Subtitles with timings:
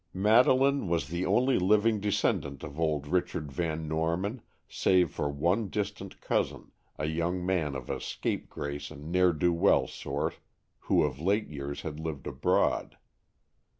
[0.15, 6.19] Madeleine was the only living descendant of old Richard Van Norman, save for one distant
[6.19, 10.39] cousin, a young man of a scapegrace and ne'er do weel sort,
[10.79, 12.97] who of late years had lived abroad.